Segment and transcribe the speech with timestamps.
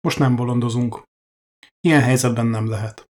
[0.00, 1.02] Most nem bolondozunk.
[1.80, 3.08] Ilyen helyzetben nem lehet.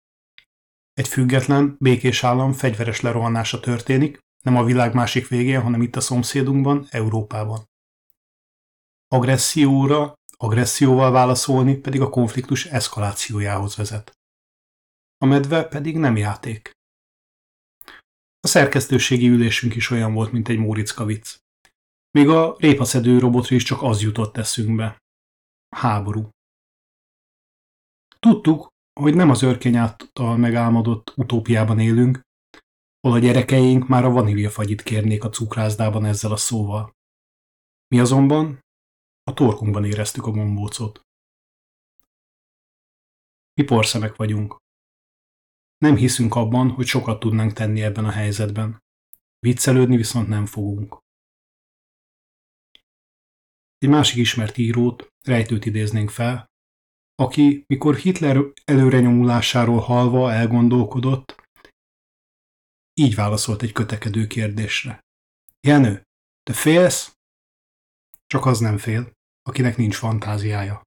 [0.93, 6.01] Egy független, békés állam fegyveres lerohanása történik, nem a világ másik végén, hanem itt a
[6.01, 7.65] szomszédunkban, Európában.
[9.09, 14.13] Agresszióra, agresszióval válaszolni pedig a konfliktus eszkalációjához vezet.
[15.19, 16.71] A medve pedig nem játék.
[18.41, 21.37] A szerkesztőségi ülésünk is olyan volt, mint egy Móricka vicc.
[22.11, 24.99] Még a répaszedő robotra is csak az jutott eszünkbe.
[25.77, 26.29] Háború.
[28.21, 28.69] Tudtuk,
[29.01, 32.21] hogy nem az örkény által megálmodott utópiában élünk,
[33.01, 36.93] hol a gyerekeink már a vaníliafagyit kérnék a cukrászdában ezzel a szóval.
[37.89, 38.61] Mi azonban
[39.23, 41.01] a torkunkban éreztük a gombócot.
[43.55, 44.57] Mi porszemek vagyunk.
[45.79, 48.79] Nem hiszünk abban, hogy sokat tudnánk tenni ebben a helyzetben.
[49.39, 50.99] Viccelődni viszont nem fogunk.
[53.79, 56.50] Egy másik ismert írót, rejtőt idéznénk fel,
[57.21, 61.35] aki, mikor Hitler előrenyomulásáról halva elgondolkodott,
[62.95, 65.01] így válaszolt egy kötekedő kérdésre.
[65.61, 66.03] Jenő,
[66.43, 67.15] te félsz?
[68.27, 70.83] Csak az nem fél, akinek nincs fantáziája.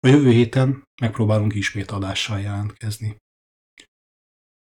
[0.00, 3.16] A jövő héten megpróbálunk ismét adással jelentkezni.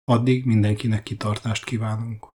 [0.05, 2.30] Addig mindenkinek kitartást kívánunk.